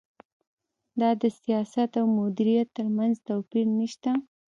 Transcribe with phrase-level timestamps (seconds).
[0.99, 4.11] دا د سیاست او مدیریت ترمنځ توپیر نشته.